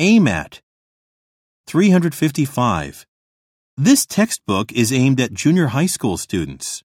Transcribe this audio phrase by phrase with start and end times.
[0.00, 0.62] aim at.
[1.66, 3.06] 355.
[3.76, 6.82] This textbook is aimed at junior high school students.